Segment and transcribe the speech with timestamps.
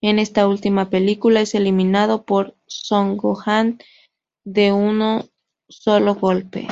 [0.00, 3.78] En esta última película, es eliminado por Son Gohan
[4.42, 5.22] de un
[5.68, 6.66] solo golpe.